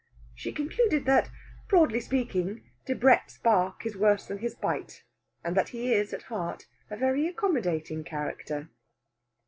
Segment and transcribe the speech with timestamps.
[0.33, 1.29] She concluded that,
[1.69, 5.03] broadly speaking, Debrett's bark is worse than his bite,
[5.43, 8.69] and that he is, at heart, a very accommodating character.